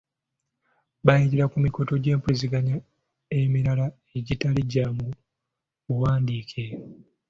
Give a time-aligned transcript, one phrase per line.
[1.05, 2.75] Bayitira ku mikutu gy’empuliziganya
[3.39, 3.85] emirala
[4.17, 5.07] egitali gya mu
[5.85, 6.65] buwandiike.